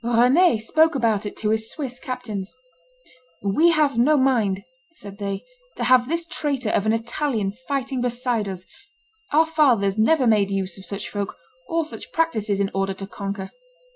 Rene 0.03 0.57
spoke 0.57 0.95
about 0.95 1.27
it 1.27 1.37
to 1.37 1.51
his 1.51 1.69
Swiss 1.69 1.99
captains. 1.99 2.55
"We 3.43 3.69
have 3.69 3.99
no 3.99 4.17
mind," 4.17 4.63
said 4.95 5.19
they, 5.19 5.43
"to 5.77 5.83
have 5.83 6.07
this 6.09 6.25
traitor 6.25 6.69
of 6.71 6.87
an 6.87 6.93
Italian 6.93 7.51
fighting 7.67 8.01
beside 8.01 8.49
us; 8.49 8.65
our 9.31 9.45
fathers 9.45 9.99
never 9.99 10.25
made 10.25 10.49
use 10.49 10.75
of 10.79 10.85
such 10.85 11.07
folk 11.07 11.37
or 11.67 11.85
such 11.85 12.11
practices 12.11 12.59
in 12.59 12.71
order 12.73 12.95
to 12.95 13.05
conquer." 13.05 13.51